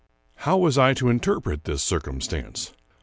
How 0.37 0.57
was 0.57 0.79
I 0.79 0.95
to 0.95 1.09
interpret 1.09 1.65
this 1.65 1.83
circumstance? 1.83 2.73